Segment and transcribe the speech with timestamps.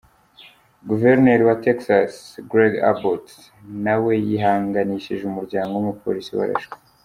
[0.89, 2.11] Guverineri wa Texas,
[2.51, 3.27] Greg Abbott,
[3.85, 6.75] na we yihanganishije umuryango w’umupolisi warashwe.